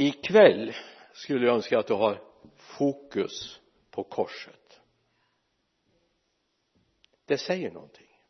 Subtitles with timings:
[0.00, 0.74] ikväll
[1.12, 2.22] skulle jag önska att du har
[2.56, 3.60] fokus
[3.90, 4.80] på korset.
[7.24, 8.20] Det säger någonting.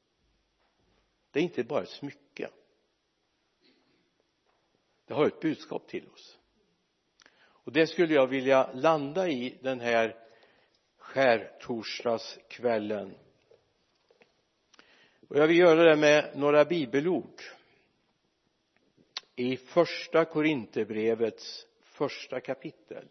[1.30, 2.50] Det är inte bara ett smycke.
[5.06, 6.38] Det har ett budskap till oss.
[7.40, 10.16] Och det skulle jag vilja landa i den här
[10.96, 13.14] skärtorsdagskvällen.
[15.28, 17.42] Och jag vill göra det med några bibelord
[19.40, 23.08] i första Korinthierbrevets första kapitel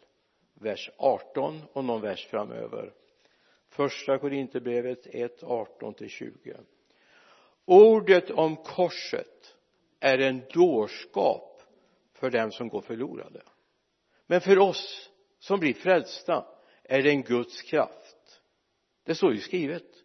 [0.53, 2.93] vers 18 och någon vers framöver.
[3.69, 6.57] Första Korinthierbrevet 1, 18 till 20
[7.65, 9.55] ordet om korset
[9.99, 11.61] är en dårskap
[12.13, 13.41] för dem som går förlorade.
[14.27, 15.09] Men för oss
[15.39, 16.45] som blir frälsta
[16.83, 18.41] är det en Guds kraft.
[19.03, 20.03] Det står ju skrivet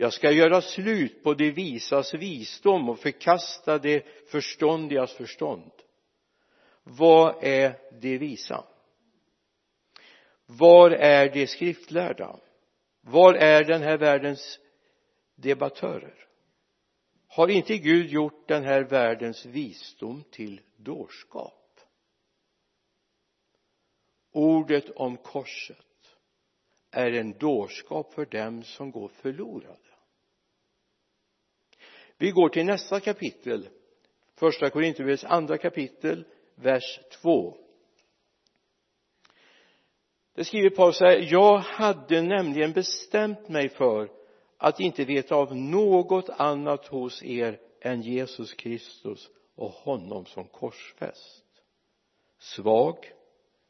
[0.00, 5.72] jag ska göra slut på de visas visdom och förkasta de förståndigas förstånd.
[6.82, 8.64] Vad är de visa?
[10.46, 12.40] Var är de skriftlärda?
[13.00, 14.58] Var är den här världens
[15.34, 16.26] debattörer?
[17.28, 21.80] Har inte Gud gjort den här världens visdom till dårskap?
[24.32, 25.86] Ordet om korset
[26.90, 29.87] är en dårskap för dem som går förlorade
[32.18, 33.68] vi går till nästa kapitel.
[34.34, 37.56] Första Korinthierbrevets andra kapitel vers 2
[40.38, 44.10] det skriver Paulus så här jag hade nämligen bestämt mig för
[44.56, 51.44] att inte veta av något annat hos er än Jesus Kristus och honom som korsfäst.
[52.38, 52.96] Svag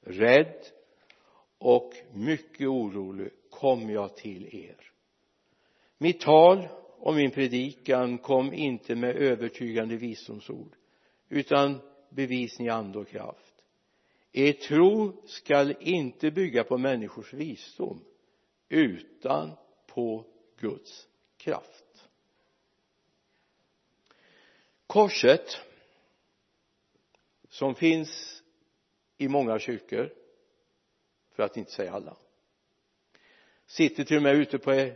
[0.01, 0.65] rädd
[1.59, 4.93] och mycket orolig kom jag till er.
[5.99, 6.69] Mitt tal
[6.99, 10.77] och min predikan kom inte med övertygande visdomsord
[11.29, 13.55] utan bevisning i ande och kraft.
[14.33, 18.05] Er tro skall inte bygga på människors visdom
[18.69, 19.53] utan
[19.87, 20.25] på
[20.61, 22.09] Guds kraft.
[24.87, 25.61] Korset
[27.49, 28.43] som finns
[29.17, 30.15] i många kyrkor
[31.31, 32.17] för att inte säga alla
[33.69, 34.91] sitter till och med ute på,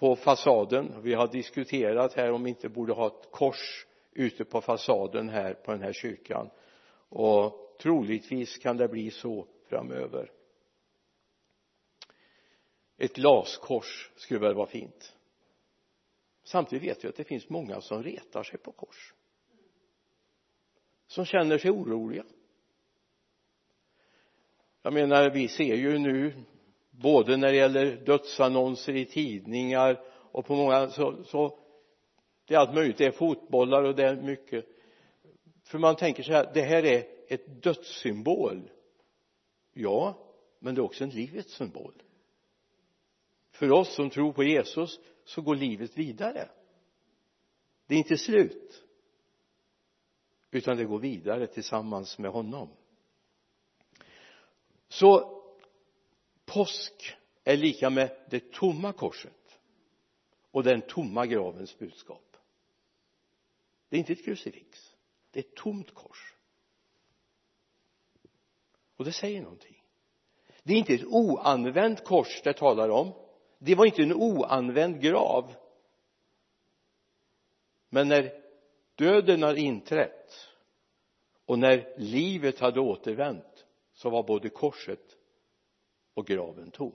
[0.00, 1.02] på fasaden.
[1.02, 5.54] Vi har diskuterat här om vi inte borde ha ett kors ute på fasaden här
[5.54, 6.50] på den här kyrkan.
[7.08, 10.32] Och troligtvis kan det bli så framöver.
[12.96, 15.16] Ett glaskors skulle väl vara fint.
[16.44, 19.14] Samtidigt vet vi att det finns många som retar sig på kors.
[21.06, 22.24] Som känner sig oroliga.
[24.82, 26.44] Jag menar vi ser ju nu
[27.02, 31.58] både när det gäller dödsannonser i tidningar och på många så, så
[32.44, 32.98] det är allt möjligt.
[32.98, 34.66] Det är fotbollar och det är mycket.
[35.64, 38.70] För man tänker så här det här är ett dödssymbol.
[39.72, 40.18] Ja
[40.58, 42.02] men det är också en livets symbol.
[43.50, 46.48] För oss som tror på Jesus så går livet vidare.
[47.86, 48.84] Det är inte slut
[50.50, 52.68] utan det går vidare tillsammans med honom.
[54.88, 55.39] Så
[56.54, 59.58] påsk är lika med det tomma korset
[60.50, 62.36] och den tomma gravens budskap.
[63.88, 64.96] Det är inte ett krucifix.
[65.30, 66.34] Det är ett tomt kors.
[68.96, 69.82] Och det säger någonting.
[70.62, 73.12] Det är inte ett oanvänt kors det talar om.
[73.58, 75.54] Det var inte en oanvänd grav.
[77.88, 78.42] Men när
[78.94, 80.48] döden har inträtt
[81.44, 85.19] och när livet hade återvänt så var både korset
[86.14, 86.94] och graven tom.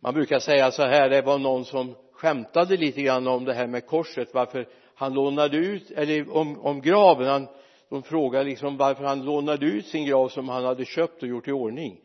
[0.00, 3.66] Man brukar säga så här det var någon som skämtade lite grann om det här
[3.66, 7.26] med korset varför han lånade ut eller om, om graven.
[7.26, 7.48] Han,
[7.88, 11.48] de frågade liksom varför han lånade ut sin grav som han hade köpt och gjort
[11.48, 12.00] i ordning.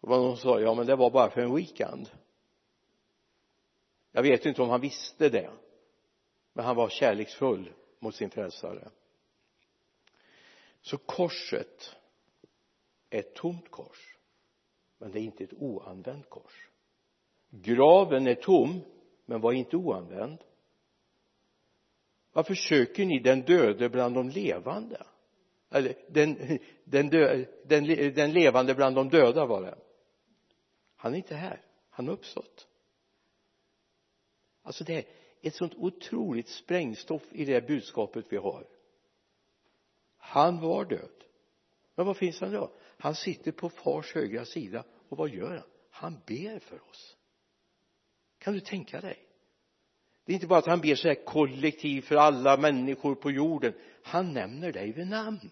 [0.00, 2.10] Och vad någon sa ja men det var bara för en weekend.
[4.12, 5.50] Jag vet inte om han visste det
[6.52, 8.88] men han var kärleksfull mot sin frälsare.
[10.80, 11.96] Så korset
[13.10, 14.13] är ett tomt kors
[15.04, 16.68] men det är inte ett oanvänt kors.
[17.50, 18.80] Graven är tom
[19.26, 20.38] men var inte oanvänd.
[22.32, 25.06] Varför söker ni den döde bland de levande?
[25.70, 27.84] Eller den, den, dö, den,
[28.14, 29.78] den levande bland de döda var det.
[30.96, 31.60] Han är inte här.
[31.90, 32.68] Han har uppstått.
[34.62, 35.04] Alltså det är
[35.42, 38.66] ett sånt otroligt sprängstoff i det budskapet vi har.
[40.16, 41.24] Han var död.
[41.94, 42.70] Men var finns han då?
[42.98, 45.68] Han sitter på fars högra sida och vad gör han?
[45.90, 47.16] Han ber för oss.
[48.38, 49.18] Kan du tänka dig?
[50.24, 53.74] Det är inte bara att han ber så här kollektivt för alla människor på jorden.
[54.02, 55.50] Han nämner dig vid namn.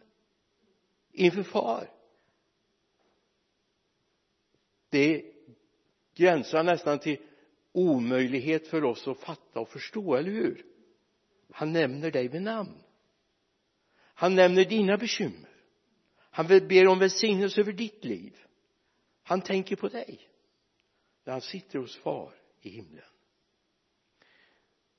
[1.13, 1.91] Inför far.
[4.89, 5.25] Det
[6.15, 7.19] gränsar nästan till
[7.73, 10.67] omöjlighet för oss att fatta och förstå, eller hur?
[11.51, 12.83] Han nämner dig vid namn.
[14.15, 15.51] Han nämner dina bekymmer.
[16.31, 18.39] Han ber om välsignelse över ditt liv
[19.23, 20.29] han tänker på dig
[21.25, 23.05] när han sitter hos far i himlen.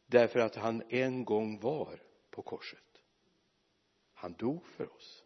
[0.06, 2.00] Därför att han en gång var
[2.30, 3.02] på korset.
[4.14, 5.24] Han dog för oss.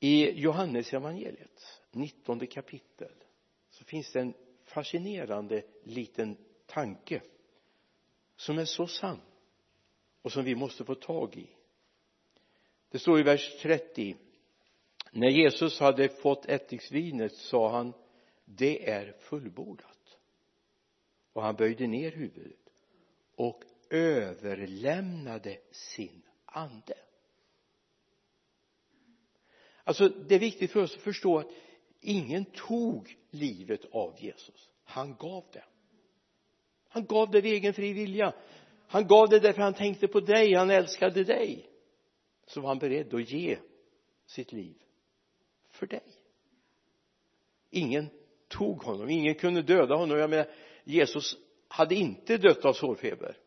[0.00, 3.12] I Johannes evangeliet 19 kapitel
[3.70, 6.36] så finns det en fascinerande liten
[6.66, 7.22] tanke
[8.36, 9.20] som är så sann
[10.22, 11.48] och som vi måste få tag i.
[12.88, 14.16] Det står i vers 30
[15.16, 17.92] när Jesus hade fått ättiksvinet sa han
[18.44, 20.18] det är fullbordat.
[21.32, 22.72] Och han böjde ner huvudet
[23.34, 26.94] och överlämnade sin ande.
[29.84, 31.50] Alltså det är viktigt för oss att förstå att
[32.00, 34.70] ingen tog livet av Jesus.
[34.84, 35.64] Han gav det.
[36.88, 38.34] Han gav det av egen fri vilja.
[38.86, 41.70] Han gav det därför han tänkte på dig han älskade dig.
[42.46, 43.58] Så var han beredd att ge
[44.26, 44.82] sitt liv
[45.76, 46.02] för dig.
[47.70, 48.10] Ingen
[48.48, 49.10] tog honom.
[49.10, 50.18] Ingen kunde döda honom.
[50.18, 50.46] Jag menar
[50.84, 51.36] Jesus
[51.68, 53.38] hade inte dött av sårfeber.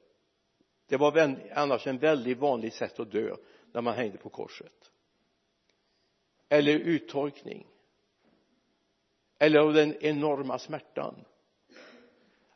[0.87, 3.35] Det var annars en väldigt vanligt sätt att dö
[3.71, 4.91] när man hängde på korset.
[6.49, 7.67] Eller uttorkning.
[9.39, 11.25] Eller av den enorma smärtan.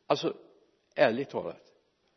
[0.07, 0.37] Alltså
[0.95, 1.73] ärligt talat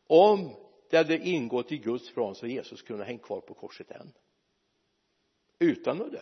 [0.07, 0.55] om
[0.91, 4.13] det hade ingått i Guds plan så Jesus kunde ha hängt kvar på korset än.
[5.59, 6.21] Utan att dö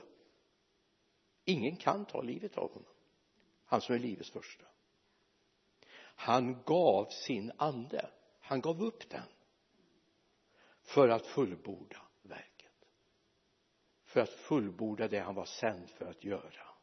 [1.44, 2.90] ingen kan ta livet av honom.
[3.64, 4.64] Han som är livets första.
[6.16, 8.10] Han gav sin ande.
[8.40, 9.28] Han gav upp den
[10.82, 12.86] för att fullborda verket.
[14.04, 16.74] För att fullborda det han var sänd för att göra.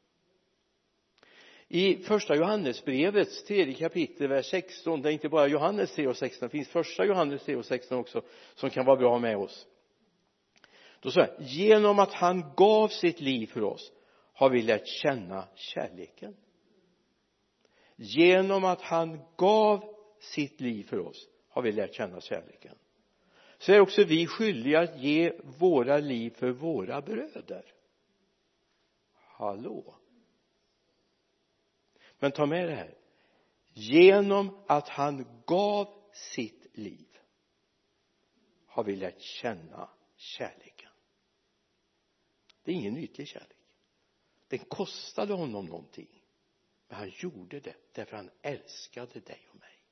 [1.67, 6.47] I första Johannesbrevets tredje kapitel vers 16 det är inte bara Johannes 3 och 16
[6.47, 8.21] det finns första Johannes 3 och 16 också
[8.55, 9.67] som kan vara bra med oss.
[10.99, 13.91] Då säger genom att han gav sitt liv för oss
[14.41, 16.35] har vi lärt känna kärleken.
[17.95, 22.75] Genom att han gav sitt liv för oss har vi lärt känna kärleken.
[23.57, 27.73] Så är också vi skyldiga att ge våra liv för våra bröder.
[29.13, 29.95] Hallå?
[32.19, 32.97] Men ta med det här.
[33.73, 37.17] Genom att han gav sitt liv
[38.65, 40.91] har vi lärt känna kärleken.
[42.63, 43.60] Det är ingen ytlig kärlek
[44.51, 46.21] den kostade honom någonting.
[46.87, 49.83] Men han gjorde det därför han älskade dig och mig.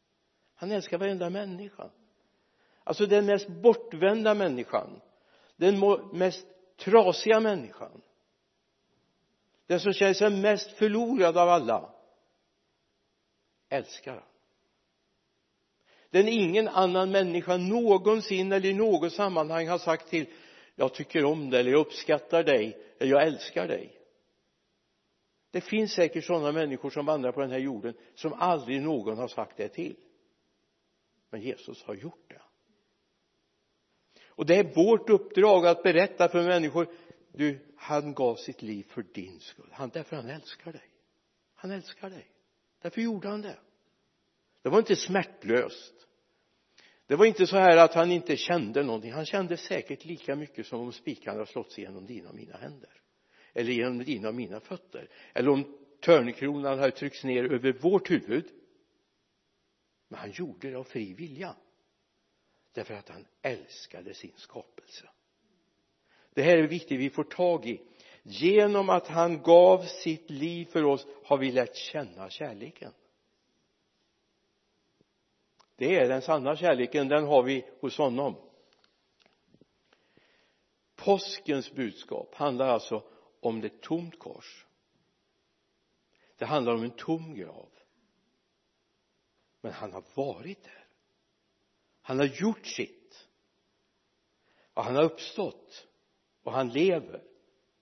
[0.56, 1.90] Han älskar varenda människa.
[2.84, 5.02] Alltså den mest bortvända människan.
[5.56, 5.80] Den
[6.14, 6.48] mest
[6.78, 8.02] trasiga människan.
[9.68, 11.94] Den som känner sig mest förlorad av alla.
[13.70, 14.24] Älskar han.
[16.10, 20.26] Den ingen annan människa någonsin eller i något sammanhang har sagt till
[20.76, 23.99] jag tycker om dig eller jag uppskattar dig eller jag älskar dig
[25.52, 29.28] det finns säkert sådana människor som vandrar på den här jorden som aldrig någon har
[29.28, 29.96] sagt det till.
[31.30, 32.42] Men Jesus har gjort det.
[34.28, 36.88] Och det är vårt uppdrag att berätta för människor
[37.34, 39.70] du han gav sitt liv för din skull.
[39.72, 40.90] Han, därför han älskar dig.
[41.56, 42.32] Han älskar dig.
[42.82, 43.60] Därför gjorde han det.
[44.62, 46.08] Det var inte smärtlöst.
[47.06, 49.12] Det var inte så här att han inte kände någonting.
[49.12, 52.99] Han kände säkert lika mycket som om spikarna slått sig genom dina och mina händer
[53.60, 55.10] eller genom dina och mina fötter?
[55.34, 58.46] Eller om törnkronan hade tryckts ner över vårt huvud?
[60.08, 61.56] Men han gjorde det av fri vilja.
[62.74, 65.10] Därför att han älskade sin skapelse.
[66.34, 67.82] Det här är viktigt vi får tag i.
[68.24, 72.92] Genom att han gav sitt liv för oss har vi lärt känna kärleken.
[75.76, 78.36] Det är den sanna kärleken den har vi hos honom.
[80.96, 83.04] Påskens budskap handlar alltså
[83.40, 84.66] om det tomt kors.
[86.38, 87.70] Det handlar om en tom grav.
[89.62, 90.88] Men han har varit där.
[92.02, 93.28] Han har gjort sitt.
[94.74, 95.88] Och han har uppstått.
[96.44, 97.24] Och han lever.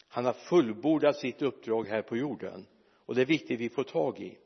[0.07, 2.67] Han har fullbordat sitt uppdrag här på jorden.
[2.93, 4.37] Och det är viktigt vi får tag i.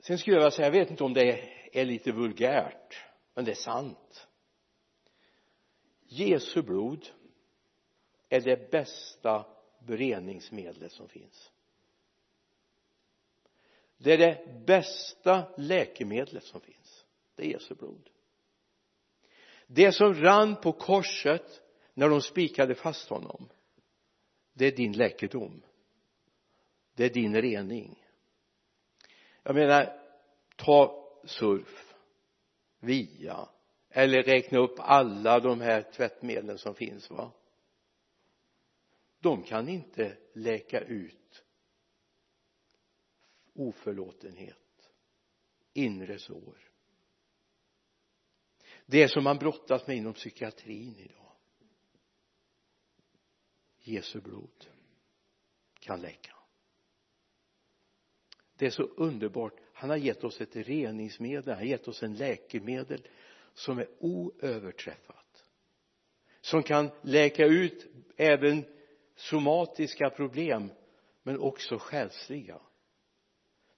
[0.00, 3.50] Sen skulle jag vilja säga jag vet inte om det är lite vulgärt men det
[3.50, 4.28] är sant.
[6.02, 7.08] Jesu blod
[8.34, 9.46] är det bästa
[9.78, 11.50] beredningsmedlet som finns.
[13.96, 17.04] Det är det bästa läkemedlet som finns.
[17.34, 18.10] Det är Jesu blod.
[19.66, 21.62] Det som rann på korset
[21.94, 23.48] när de spikade fast honom
[24.52, 25.62] det är din läkedom.
[26.94, 28.04] Det är din rening.
[29.42, 30.00] Jag menar
[30.56, 31.94] ta surf
[32.80, 33.48] via
[33.90, 37.30] eller räkna upp alla de här tvättmedlen som finns va?
[39.24, 41.44] De kan inte läka ut
[43.52, 44.90] oförlåtenhet
[45.72, 46.58] inre sår.
[48.86, 51.32] Det som man brottas med inom psykiatrin idag.
[53.78, 54.66] Jesu blod
[55.80, 56.36] kan läka.
[58.56, 59.60] Det är så underbart.
[59.72, 63.08] Han har gett oss ett reningsmedel han har gett oss en läkemedel
[63.54, 65.44] som är oöverträffat
[66.40, 68.73] som kan läka ut även
[69.14, 70.70] somatiska problem
[71.22, 72.60] men också själsliga.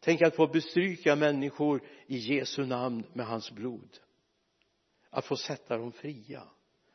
[0.00, 3.98] Tänk att få bestryka människor i Jesu namn med hans blod.
[5.10, 6.42] Att få sätta dem fria.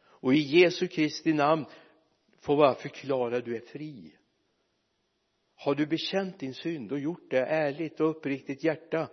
[0.03, 1.65] Och i Jesu Kristi namn
[2.39, 4.15] få bara förklara du är fri.
[5.55, 9.09] Har du bekänt din synd och gjort det ärligt och uppriktigt hjärta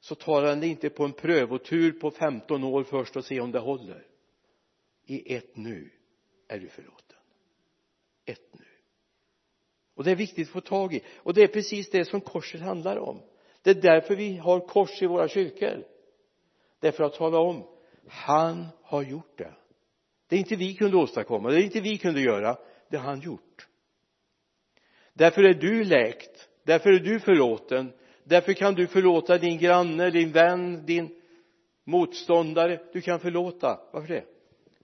[0.00, 3.52] så tar han det inte på en prövotur på 15 år först och se om
[3.52, 4.06] det håller.
[5.04, 5.90] I ett nu
[6.48, 7.09] är du förlåten
[8.26, 8.64] ett nu.
[9.94, 11.02] Och det är viktigt att få tag i.
[11.16, 13.22] Och det är precis det som korset handlar om.
[13.62, 15.84] Det är därför vi har kors i våra kyrkor.
[16.80, 17.66] Det är för att tala om
[18.08, 19.54] han har gjort det.
[20.28, 22.58] Det är inte vi kunde åstadkomma det är inte vi kunde göra
[22.88, 23.68] det har han gjort.
[25.12, 27.92] Därför är du läkt därför är du förlåten
[28.24, 31.20] därför kan du förlåta din granne, din vän, din
[31.84, 32.80] motståndare.
[32.92, 34.24] Du kan förlåta, varför det?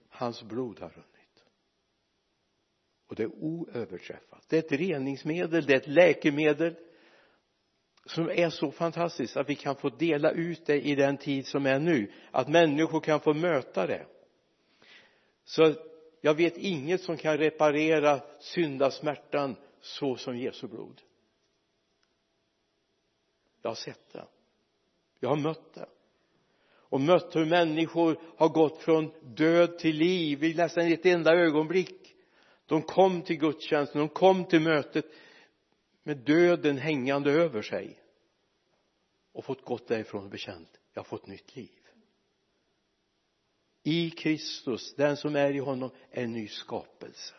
[0.09, 1.16] hans blod har runnit
[3.07, 4.45] och det är oöverträffat.
[4.49, 6.75] Det är ett reningsmedel, det är ett läkemedel
[8.05, 11.65] som är så fantastiskt att vi kan få dela ut det i den tid som
[11.65, 12.11] är nu.
[12.31, 14.05] Att människor kan få möta det.
[15.43, 15.73] Så
[16.21, 21.01] jag vet inget som kan reparera syndasmärtan så som Jesu blod.
[23.61, 24.25] Jag har sett det.
[25.19, 25.85] Jag har mött det.
[26.89, 30.43] Och mött hur människor har gått från död till liv.
[30.43, 32.06] I nästan ett enda ögonblick
[32.67, 35.05] de kom till gudstjänsten, de kom till mötet
[36.03, 37.99] med döden hängande över sig
[39.31, 41.69] och fått gått därifrån och bekänt jag har fått nytt liv.
[43.83, 47.35] I Kristus, den som är i honom är en ny skapelse.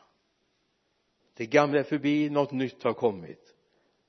[1.35, 3.55] Det gamla är förbi, något nytt har kommit.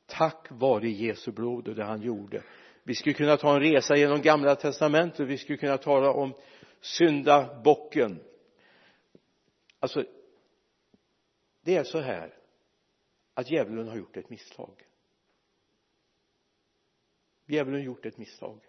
[0.06, 2.44] Tack vare Jesu blod och det han gjorde.
[2.84, 6.34] Vi skulle kunna ta en resa genom gamla testamentet vi skulle kunna tala om
[6.82, 8.20] syndabocken.
[9.80, 10.06] Alltså
[11.62, 12.38] det är så här
[13.34, 14.88] att djävulen har gjort ett misstag.
[17.46, 18.66] Djävulen har gjort ett misstag.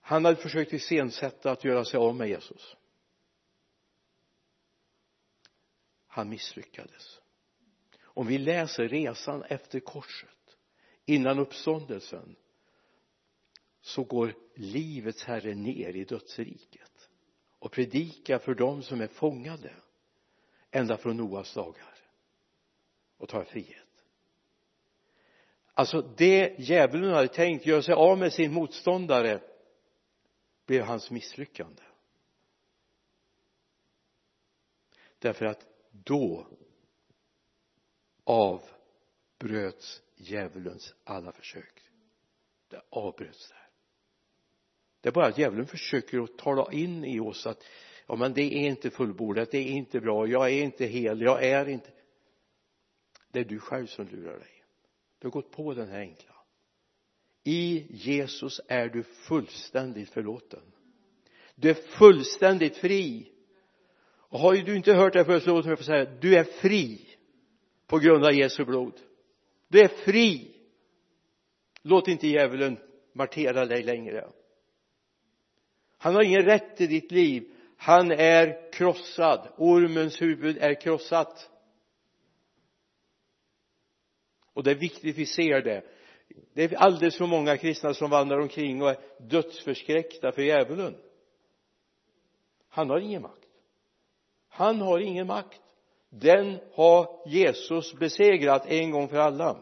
[0.00, 2.76] Han hade försökt iscensätta att göra sig av med Jesus.
[6.06, 7.20] Han misslyckades.
[8.02, 10.56] Om vi läser resan efter korset
[11.04, 12.36] innan uppståndelsen
[13.80, 16.99] så går livets herre ner i dödsriket
[17.60, 19.74] och predika för dem som är fångade
[20.70, 21.94] ända från Noas dagar
[23.16, 24.04] och tar frihet.
[25.74, 29.40] Alltså det djävulen hade tänkt göra sig av med sin motståndare
[30.66, 31.82] blev hans misslyckande.
[35.18, 36.46] Därför att då
[38.24, 41.90] avbröts djävulens alla försök.
[42.68, 43.69] Det avbröts där
[45.00, 47.64] det är bara att djävulen försöker att tala in i oss att
[48.06, 51.44] ja men det är inte fullbordat det är inte bra jag är inte hel jag
[51.44, 51.90] är inte
[53.32, 54.64] det är du själv som lurar dig.
[55.18, 56.34] Du har gått på den här enkla.
[57.44, 60.62] I Jesus är du fullständigt förlåten.
[61.54, 63.32] Du är fullständigt fri.
[64.12, 66.44] Och har ju du inte hört det förut så låt mig få säga du är
[66.44, 67.08] fri
[67.86, 69.00] på grund av Jesu blod.
[69.68, 70.56] Du är fri.
[71.82, 72.78] Låt inte djävulen
[73.12, 74.28] martera dig längre
[76.02, 77.44] han har ingen rätt i ditt liv.
[77.76, 79.48] Han är krossad.
[79.56, 81.50] Ormens huvud är krossat.
[84.54, 85.84] Och det är viktigt vi ser det.
[86.54, 90.96] Det är alldeles för många kristna som vandrar omkring och är dödsförskräckta för djävulen.
[92.68, 93.48] Han har ingen makt.
[94.48, 95.62] Han har ingen makt.
[96.08, 99.56] Den har Jesus besegrat en gång för alla.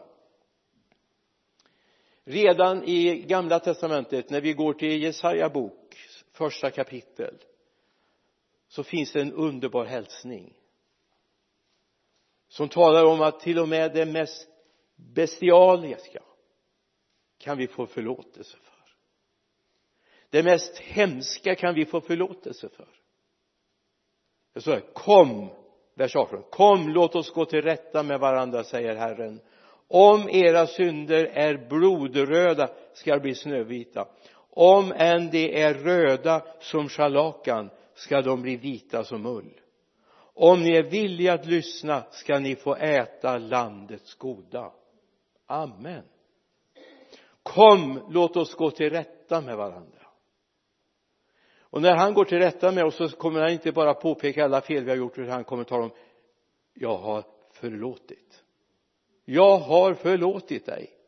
[2.23, 5.78] Redan i gamla testamentet när vi går till Jesaja bok
[6.39, 7.37] första kapitel
[8.67, 10.53] så finns det en underbar hälsning.
[12.47, 14.47] Som talar om att till och med det mest
[14.95, 16.23] bestialiska
[17.37, 18.95] kan vi få förlåtelse för.
[20.29, 22.87] Det mest hemska kan vi få förlåtelse för.
[24.53, 25.49] Det står kom
[25.93, 29.41] vers 18 kom låt oss gå till rätta med varandra säger Herren.
[29.87, 34.07] Om era synder är blodröda ska bli snövita
[34.61, 39.61] om än de är röda som scharlakan ska de bli vita som ull.
[40.33, 44.71] Om ni är villiga att lyssna ska ni få äta landets goda.
[45.45, 46.03] Amen.
[47.43, 50.07] Kom låt oss gå till rätta med varandra.
[51.61, 54.61] Och när han går till rätta med oss så kommer han inte bara påpeka alla
[54.61, 55.91] fel vi har gjort utan han kommer tala om
[56.73, 58.43] jag har förlåtit.
[59.25, 60.98] Jag har förlåtit dig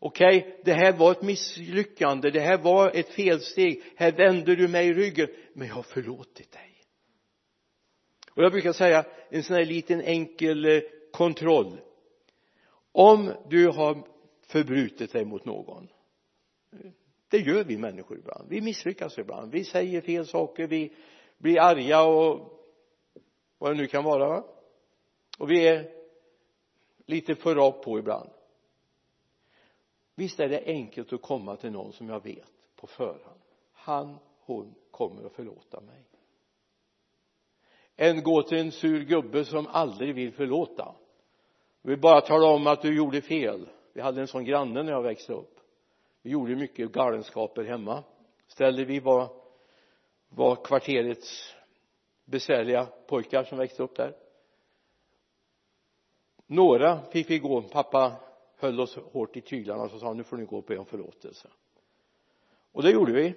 [0.00, 4.68] okej okay, det här var ett misslyckande det här var ett felsteg här vände du
[4.68, 6.82] mig ryggen men jag har förlåtit dig.
[8.30, 11.80] Och jag brukar säga en sån här liten enkel eh, kontroll.
[12.92, 14.06] Om du har
[14.46, 15.88] förbrutit dig mot någon
[17.30, 18.48] det gör vi människor ibland.
[18.48, 19.52] Vi misslyckas ibland.
[19.52, 20.92] Vi säger fel saker vi
[21.38, 22.60] blir arga och
[23.58, 24.44] vad det nu kan vara va?
[25.38, 25.90] Och vi är
[27.06, 28.30] lite för rakt på ibland
[30.20, 33.40] visst är det enkelt att komma till någon som jag vet på förhand.
[33.72, 36.04] Han, hon kommer att förlåta mig.
[37.96, 40.94] Än gå till en sur gubbe som aldrig vill förlåta.
[41.82, 43.68] Vill bara tala om att du gjorde fel.
[43.92, 45.60] Vi hade en sån granne när jag växte upp.
[46.22, 48.04] Vi gjorde mycket galenskaper hemma.
[48.46, 49.28] Ställde vi var
[50.28, 51.54] var kvarterets
[52.24, 54.16] besvärliga pojkar som växte upp där.
[56.46, 57.62] Några fick vi gå.
[57.62, 58.29] Pappa
[58.60, 60.78] höll oss hårt i tyglarna och så sa han nu får ni gå och be
[60.78, 61.48] om förlåtelse.
[62.72, 63.34] Och det gjorde vi.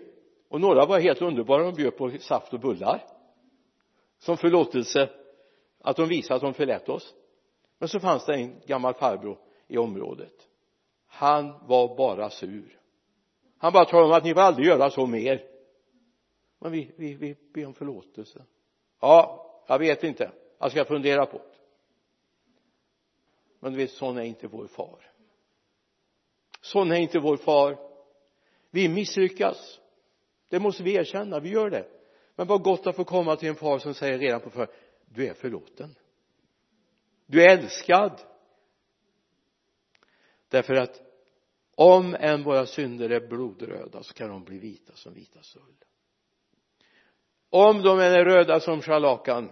[0.49, 1.67] Och några var helt underbara.
[1.67, 3.03] Och bjöd på saft och bullar
[4.17, 5.09] som förlåtelse
[5.79, 7.15] att de visade att de förlät oss.
[7.77, 9.37] Men så fanns det en gammal farbror
[9.67, 10.49] i området.
[11.07, 12.79] Han var bara sur.
[13.57, 15.45] Han bara talade om att ni får aldrig göra så mer.
[16.59, 18.43] Men vi, vi, vi ber om förlåtelse.
[18.99, 20.31] Ja jag vet inte.
[20.59, 21.43] Jag ska fundera på det.
[23.59, 25.12] Men du vet sån är inte vår far
[26.63, 27.77] sån är inte vår far.
[28.71, 29.79] Vi misslyckas.
[30.49, 31.87] Det måste vi erkänna, vi gör det.
[32.35, 34.67] Men vad gott att få komma till en far som säger redan på för
[35.05, 35.95] du är förlåten.
[37.25, 38.21] Du är älskad.
[40.47, 41.01] Därför att
[41.75, 45.83] om än våra synder är blodröda så kan de bli vita som vita ull
[47.55, 49.51] om de är röda som scharlakan.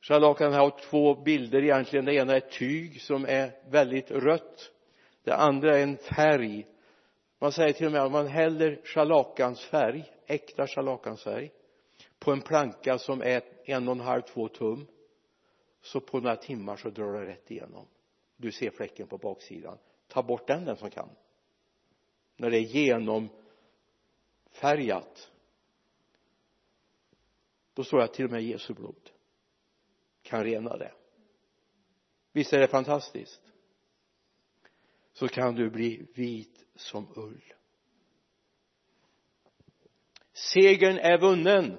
[0.00, 2.04] Scharlakan har två bilder egentligen.
[2.04, 4.70] Det ena är tyg som är väldigt rött
[5.22, 6.66] det andra är en färg.
[7.38, 11.52] Man säger till och med att man häller scharlakans färg äkta scharlakansfärg
[12.18, 14.86] på en planka som är en och en halv, två tum.
[15.80, 17.86] Så på några timmar så drar det rätt igenom.
[18.36, 19.78] Du ser fläcken på baksidan.
[20.08, 21.08] Ta bort den den som kan.
[22.36, 25.30] När det är genomfärgat
[27.74, 29.10] då står det att till och med Jesu blod
[30.22, 30.92] kan rena det.
[32.32, 33.51] Visst är det fantastiskt?
[35.12, 37.42] Så kan du bli vit som ull.
[40.32, 41.78] Segern är vunnen.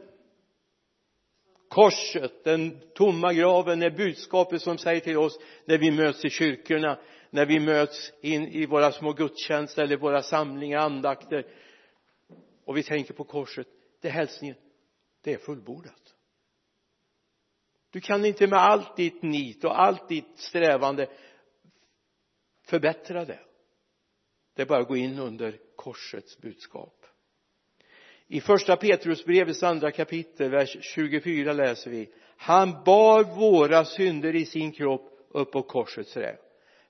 [1.69, 6.99] Korset, den tomma graven är budskapet som säger till oss när vi möts i kyrkorna
[7.33, 11.45] när vi möts in i våra små gudstjänster eller våra samlingar, andakter.
[12.65, 13.67] Och vi tänker på korset.
[14.01, 14.55] Det är hälsningen.
[15.21, 16.15] Det är fullbordat.
[17.89, 21.07] Du kan inte med allt ditt nit och allt ditt strävande
[22.63, 23.39] förbättra det.
[24.55, 27.05] Det är bara att gå in under korsets budskap.
[28.27, 34.71] I första Petrusbrevets andra kapitel vers 24 läser vi han bar våra synder i sin
[34.71, 36.37] kropp upp på korsets träd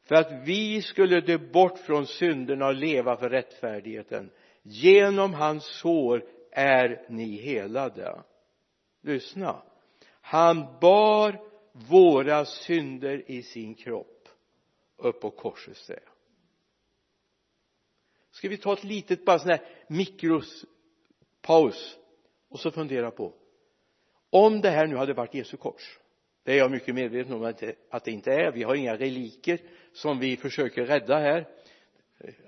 [0.04, 4.32] för att vi skulle dö bort från synderna och leva för rättfärdigheten.
[4.62, 8.22] Genom hans sår är ni helade.
[9.02, 9.64] Lyssna.
[10.22, 11.42] Han bar
[11.90, 14.12] våra synder i sin kropp
[15.08, 16.04] upp på korsets träd
[18.32, 20.58] ska vi ta ett litet bara sån här mikropaus
[22.50, 23.34] och så fundera på
[24.30, 26.00] om det här nu hade varit Jesu kors
[26.44, 27.54] det är jag mycket medveten om
[27.89, 28.52] att det inte är.
[28.52, 29.60] Vi har inga reliker
[29.94, 31.48] som vi försöker rädda här.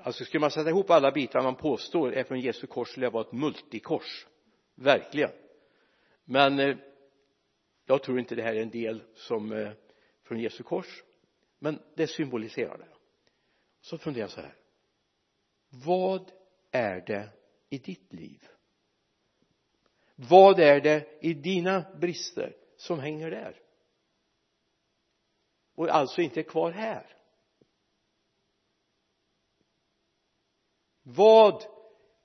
[0.03, 3.09] Alltså skulle man sätta ihop alla bitar man påstår är från Jesu kors skulle det
[3.09, 4.27] vara ett multikors.
[4.75, 5.29] Verkligen.
[6.25, 6.77] Men eh,
[7.85, 9.71] jag tror inte det här är en del som eh,
[10.23, 11.03] från Jesu kors
[11.59, 12.87] men det symboliserar det.
[13.81, 14.55] Så funderar jag så här.
[15.69, 16.31] Vad
[16.71, 17.29] är det
[17.69, 18.47] i ditt liv?
[20.15, 23.61] Vad är det i dina brister som hänger där?
[25.75, 27.17] Och alltså inte är kvar här.
[31.01, 31.65] Vad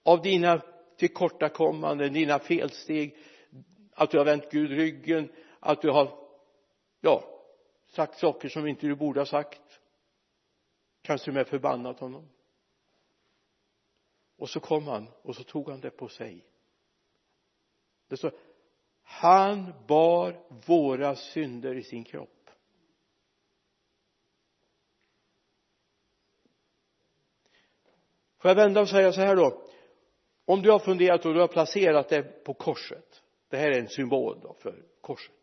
[0.03, 0.63] av dina
[0.97, 3.17] tillkortakommanden, dina felsteg
[3.93, 6.19] att du har vänt Gud ryggen att du har
[7.01, 7.30] ja
[7.91, 9.81] sagt saker som inte du borde ha sagt.
[11.03, 12.29] Kanske med förbannat honom.
[14.37, 16.47] Och så kom han och så tog han det på sig.
[18.09, 18.33] Det står
[19.03, 22.51] han bar våra synder i sin kropp.
[28.39, 29.63] Får jag vända och säga så här då?
[30.45, 33.23] Om du har funderat och du har placerat det på korset.
[33.49, 35.35] Det här är en symbol då för korset.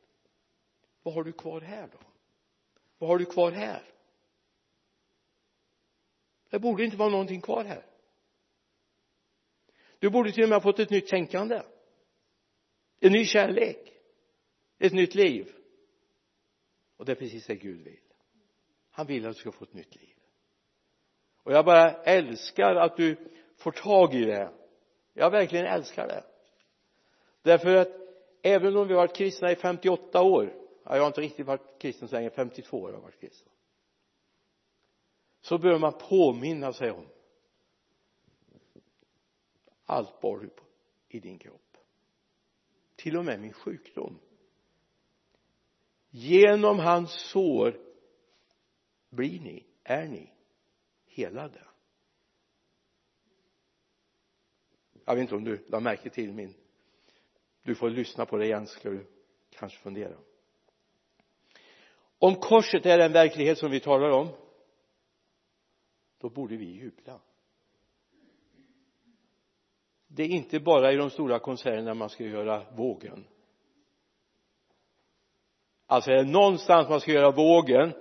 [1.04, 1.98] Vad har du kvar här då?
[2.98, 3.84] Vad har du kvar här?
[6.50, 7.86] Det borde inte vara någonting kvar här.
[10.00, 11.62] Du borde till och med ha fått ett nytt tänkande.
[13.00, 13.94] En ny kärlek.
[14.80, 15.54] Ett nytt liv.
[16.98, 18.00] Och det är precis det Gud vill.
[18.92, 20.16] Han vill att du ska få ett nytt liv.
[21.44, 24.52] Och jag bara älskar att du får tag i det.
[25.14, 26.24] Jag verkligen älskar det.
[27.42, 27.92] Därför att
[28.42, 31.80] även om vi har varit kristna i 58 år ja, jag har inte riktigt varit
[31.80, 33.52] kristen så länge 52 år har jag varit kristen.
[35.42, 37.08] Så bör man påminna sig om
[39.86, 40.64] allt bar du på
[41.08, 41.78] i din kropp.
[42.96, 44.20] Till och med min sjukdom.
[46.10, 47.80] Genom hans sår
[49.10, 50.34] blir ni, är ni
[51.06, 51.68] helade.
[55.06, 56.54] Jag vet inte om du lade märke till min
[57.62, 59.06] du får lyssna på det igen ska du
[59.50, 60.18] kanske fundera
[62.20, 64.28] om korset är den verklighet som vi talar om
[66.20, 67.20] då borde vi jubla.
[70.08, 73.28] Det är inte bara i de stora konserterna man ska göra vågen.
[75.86, 77.94] Alltså är det någonstans man ska göra vågen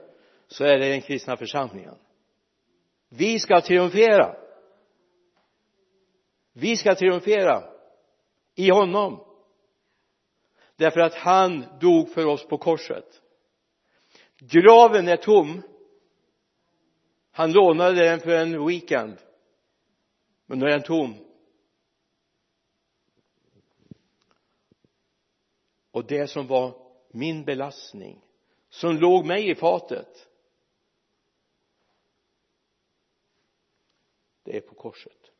[0.47, 1.95] så är det den kristna församlingen.
[3.09, 4.37] Vi ska triumfera.
[6.53, 7.63] Vi ska triumfera
[8.55, 9.25] i honom.
[10.77, 13.23] Därför att han dog för oss på korset
[14.39, 15.63] graven är tom.
[17.31, 19.19] Han lånade den för en weekend.
[20.47, 21.15] Men nu är den tom.
[25.91, 26.75] Och det som var
[27.11, 28.25] min belastning
[28.69, 30.29] som låg mig i fatet
[34.47, 35.31] det är på korset.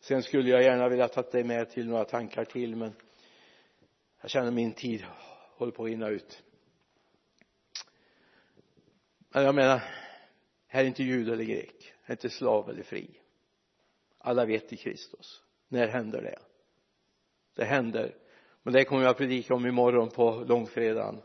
[0.00, 2.92] Sen skulle jag gärna vilja ta dig med till några tankar till men
[4.20, 5.04] jag känner min tid
[5.62, 6.42] håller på att rinna ut.
[9.28, 9.82] Men jag menar
[10.66, 13.20] här är inte jud eller grek här är inte slav eller fri.
[14.18, 15.42] Alla vet i Kristus.
[15.68, 16.38] När händer det?
[17.54, 18.14] Det händer
[18.62, 21.22] men det kommer jag att predika om imorgon på långfredagen.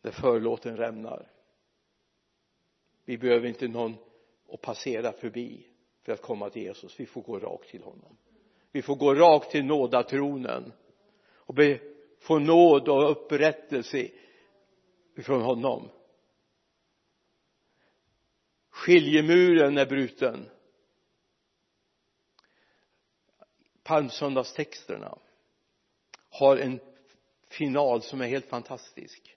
[0.00, 1.30] Där förlåten rämnar.
[3.04, 3.96] Vi behöver inte någon
[4.52, 5.66] att passera förbi
[6.02, 7.00] för att komma till Jesus.
[7.00, 8.16] Vi får gå rakt till honom
[8.76, 10.72] vi får gå rakt till nådatronen
[11.36, 11.80] och be,
[12.20, 14.08] få nåd och upprättelse
[15.16, 15.88] ifrån honom.
[18.70, 20.50] Skiljemuren är bruten.
[23.82, 25.18] Palmsöndagstexterna
[26.30, 26.80] har en
[27.48, 29.36] final som är helt fantastisk.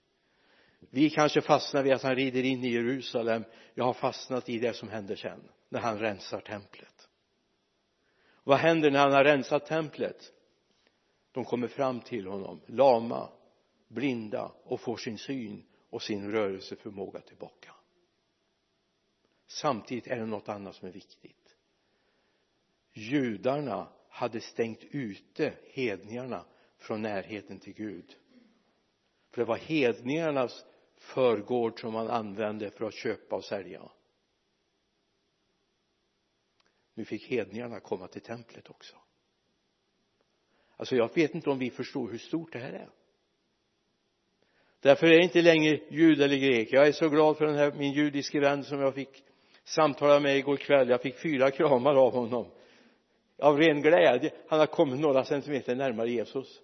[0.80, 3.44] Vi kanske fastnar vid att han rider in i Jerusalem.
[3.74, 6.99] Jag har fastnat i det som händer sen när han rensar templet
[8.50, 10.32] vad händer när han har rensat templet?
[11.32, 13.28] De kommer fram till honom lama
[13.88, 17.74] blinda och får sin syn och sin rörelseförmåga tillbaka.
[19.46, 21.56] Samtidigt är det något annat som är viktigt.
[22.92, 26.44] Judarna hade stängt ute hedningarna
[26.78, 28.16] från närheten till Gud.
[29.30, 30.64] För det var hedningarnas
[30.96, 33.82] förgård som man använde för att köpa och sälja
[37.00, 38.96] nu fick hedningarna komma till templet också.
[40.76, 42.88] Alltså jag vet inte om vi förstår hur stort det här är.
[44.80, 46.68] Därför är det inte längre jud eller grek.
[46.72, 49.24] Jag är så glad för den här min judiske vän som jag fick
[49.64, 50.88] samtala med igår kväll.
[50.88, 52.50] Jag fick fyra kramar av honom.
[53.38, 54.32] Av ren glädje.
[54.48, 56.60] Han har kommit några centimeter närmare Jesus.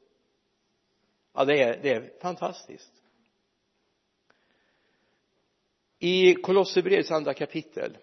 [1.35, 2.93] Ja det är, det är fantastiskt.
[5.99, 7.99] I Kolosserbrevets andra kapitel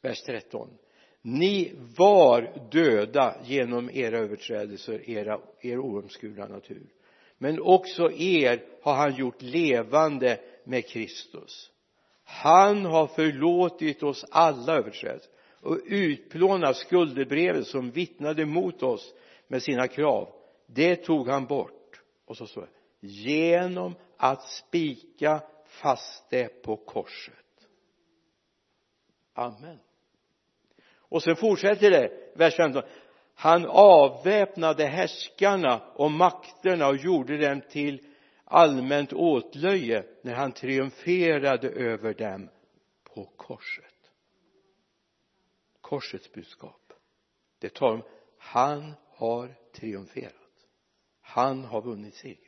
[0.00, 0.78] vers 13
[1.26, 6.86] ni var döda genom era överträdelser, era, er oomskurna natur.
[7.38, 11.70] Men också er har han gjort levande med Kristus.
[12.24, 19.14] Han har förlåtit oss alla överträdelser och utplånat skuldebrevet som vittnade mot oss
[19.48, 20.28] med sina krav.
[20.66, 22.02] Det tog han bort.
[22.24, 27.34] Och så står det genom att spika fast det på korset.
[29.34, 29.78] Amen
[31.08, 32.82] och sen fortsätter det vers 15
[33.34, 38.06] han avväpnade härskarna och makterna och gjorde dem till
[38.44, 42.48] allmänt åtlöje när han triumferade över dem
[43.04, 43.84] på korset.
[45.80, 46.92] Korsets budskap.
[47.58, 48.02] Det talar om
[48.38, 50.32] han har triumferat.
[51.20, 52.46] Han har vunnit seger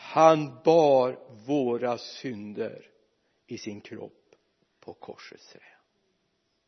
[0.00, 2.90] han bar våra synder
[3.46, 4.27] i sin kropp
[4.88, 5.62] på korsets trä.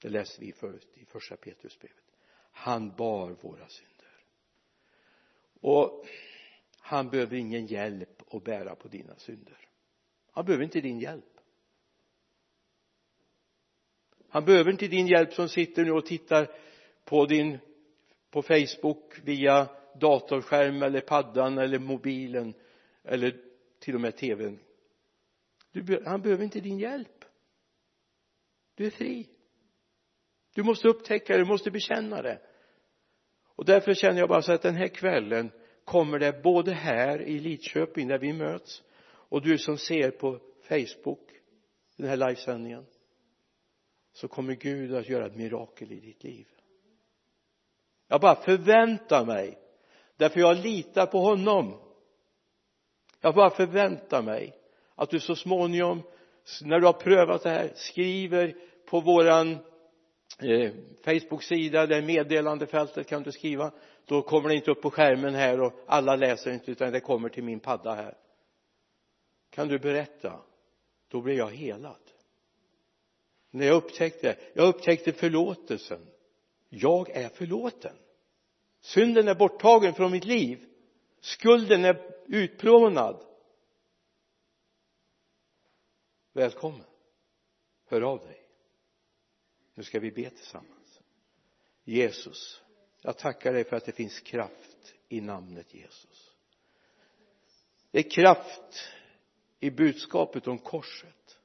[0.02, 2.04] Det läser vi förut i första Petrusbrevet.
[2.52, 4.24] Han bar våra synder.
[5.61, 6.06] Och
[6.78, 9.68] han behöver ingen hjälp att bära på dina synder.
[10.33, 11.40] Han behöver inte din hjälp.
[14.28, 16.50] Han behöver inte din hjälp som sitter nu och tittar
[17.04, 17.59] på din
[18.30, 19.68] på Facebook via
[20.00, 22.54] datorskärm eller paddan eller mobilen
[23.02, 23.40] eller
[23.78, 24.59] till och med tvn
[25.72, 27.19] du, han behöver inte din hjälp
[28.81, 29.29] du är fri.
[30.55, 32.40] Du måste upptäcka det, du måste bekänna det.
[33.45, 35.51] Och därför känner jag bara så att den här kvällen
[35.85, 41.31] kommer det både här i Lidköping där vi möts och du som ser på Facebook
[41.97, 42.87] den här livesändningen
[44.12, 46.49] så kommer Gud att göra ett mirakel i ditt liv.
[48.09, 49.59] Jag bara förväntar mig
[50.16, 51.81] därför jag litar på honom.
[53.21, 54.57] Jag bara förväntar mig
[54.95, 56.03] att du så småningom
[56.62, 59.59] när du har prövat det här skriver på våran
[60.38, 60.72] eh,
[61.05, 63.72] Facebook-sida där meddelandefältet kan du skriva.
[64.05, 67.29] Då kommer det inte upp på skärmen här och alla läser inte utan det kommer
[67.29, 68.18] till min padda här.
[69.50, 70.42] Kan du berätta?
[71.09, 72.00] Då blir jag helad.
[73.50, 76.07] När jag upptäckte jag upptäckte förlåtelsen.
[76.68, 77.96] Jag är förlåten.
[78.81, 80.64] Synden är borttagen från mitt liv.
[81.20, 83.24] Skulden är utplånad.
[86.33, 86.87] Välkommen.
[87.87, 88.49] Hör av dig
[89.74, 91.00] nu ska vi be tillsammans?
[91.85, 92.62] Jesus
[93.02, 96.30] jag tackar dig för att det finns kraft i namnet Jesus.
[97.90, 98.88] Det är kraft
[99.61, 101.38] i budskapet om korset.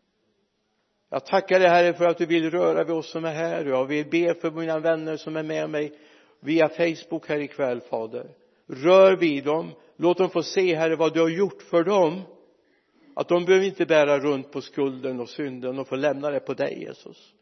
[1.09, 3.65] Jag tackar dig herre för att du vill röra vid oss som är här.
[3.65, 5.99] Jag vill be för mina vänner som är med mig
[6.39, 8.35] via Facebook här ikväll fader.
[8.67, 9.71] Rör vid dem.
[9.97, 12.21] Låt dem få se herre vad du har gjort för dem.
[13.13, 16.53] Att de behöver inte bära runt på skulden och synden och få lämna det på
[16.53, 17.33] dig Jesus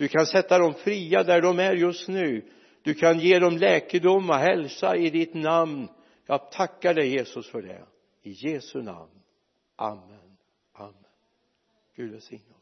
[0.00, 2.50] du kan sätta dem fria där de är just nu.
[2.82, 5.88] Du kan ge dem läkedom och hälsa i ditt namn.
[6.26, 7.84] Jag tackar dig Jesus för det.
[8.22, 9.10] I Jesu namn.
[9.76, 10.36] Amen.
[10.72, 10.94] Amen.
[11.96, 12.54] Gud välsigne